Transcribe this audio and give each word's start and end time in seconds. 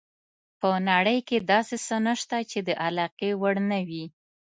په 0.59 0.69
نړۍ 0.89 1.19
کې 1.27 1.37
داسې 1.51 1.75
څه 1.85 1.95
نشته 2.07 2.37
چې 2.51 2.59
د 2.67 2.69
علاقې 2.85 3.31
وړ 3.41 3.55
نه 3.71 3.79
وي. 3.87 4.05